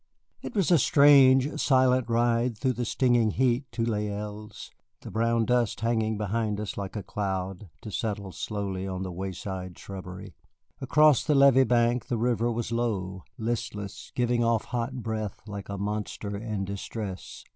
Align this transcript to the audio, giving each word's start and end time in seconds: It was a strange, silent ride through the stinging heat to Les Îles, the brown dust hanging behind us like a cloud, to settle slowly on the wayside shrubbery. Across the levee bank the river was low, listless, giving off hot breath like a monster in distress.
It 0.41 0.55
was 0.55 0.71
a 0.71 0.79
strange, 0.79 1.61
silent 1.61 2.09
ride 2.09 2.57
through 2.57 2.73
the 2.73 2.85
stinging 2.85 3.29
heat 3.29 3.71
to 3.73 3.85
Les 3.85 4.07
Îles, 4.07 4.71
the 5.01 5.11
brown 5.11 5.45
dust 5.45 5.81
hanging 5.81 6.17
behind 6.17 6.59
us 6.59 6.75
like 6.75 6.95
a 6.95 7.03
cloud, 7.03 7.69
to 7.81 7.91
settle 7.91 8.31
slowly 8.31 8.87
on 8.87 9.03
the 9.03 9.11
wayside 9.11 9.77
shrubbery. 9.77 10.33
Across 10.81 11.25
the 11.25 11.35
levee 11.35 11.65
bank 11.65 12.07
the 12.07 12.17
river 12.17 12.51
was 12.51 12.71
low, 12.71 13.25
listless, 13.37 14.11
giving 14.15 14.43
off 14.43 14.65
hot 14.65 15.03
breath 15.03 15.43
like 15.45 15.69
a 15.69 15.77
monster 15.77 16.35
in 16.35 16.65
distress. 16.65 17.43